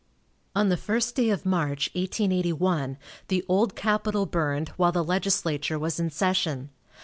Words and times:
On 0.55 0.69
the 0.69 0.77
first 0.77 1.13
day 1.15 1.29
of 1.29 1.45
March, 1.45 1.91
1881, 1.93 2.97
the 3.27 3.45
old 3.47 3.75
capitol 3.75 4.25
burned, 4.25 4.69
while 4.69 4.91
the 4.91 5.03
legislature 5.03 5.77
was 5.77 5.99
in 5.99 6.09
session. 6.09 6.71